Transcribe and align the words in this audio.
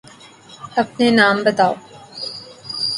أپنے 0.81 1.07
نام 1.19 1.37
بتاؤ۔ 1.45 1.73